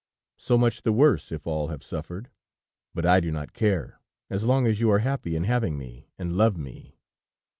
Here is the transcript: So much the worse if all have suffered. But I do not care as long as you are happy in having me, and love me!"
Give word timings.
So 0.39 0.57
much 0.57 0.81
the 0.81 0.91
worse 0.91 1.31
if 1.31 1.45
all 1.45 1.67
have 1.67 1.83
suffered. 1.83 2.31
But 2.95 3.05
I 3.05 3.19
do 3.19 3.29
not 3.29 3.53
care 3.53 3.99
as 4.31 4.43
long 4.45 4.65
as 4.65 4.79
you 4.79 4.89
are 4.89 4.97
happy 5.05 5.35
in 5.35 5.43
having 5.43 5.77
me, 5.77 6.07
and 6.17 6.33
love 6.35 6.57
me!" 6.57 6.97